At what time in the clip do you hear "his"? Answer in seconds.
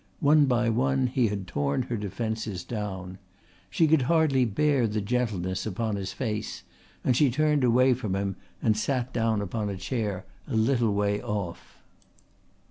5.95-6.11